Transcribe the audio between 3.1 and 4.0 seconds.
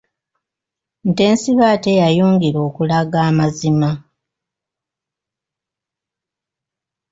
amazima.